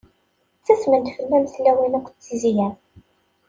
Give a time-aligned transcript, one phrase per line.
[0.57, 2.73] Ttasment fell-am tlawin akked tizya-m.